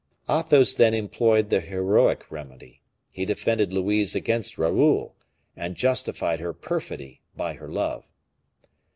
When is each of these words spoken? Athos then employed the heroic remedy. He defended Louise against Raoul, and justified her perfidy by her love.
Athos 0.27 0.73
then 0.73 0.95
employed 0.95 1.51
the 1.51 1.59
heroic 1.61 2.25
remedy. 2.31 2.81
He 3.11 3.23
defended 3.23 3.71
Louise 3.71 4.15
against 4.15 4.57
Raoul, 4.57 5.15
and 5.55 5.75
justified 5.75 6.39
her 6.39 6.53
perfidy 6.53 7.21
by 7.35 7.53
her 7.53 7.69
love. 7.69 8.03